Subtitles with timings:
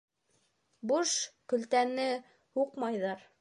[0.91, 1.13] Буш
[1.53, 2.09] көлтәне
[2.59, 3.29] һуҡмайҙар.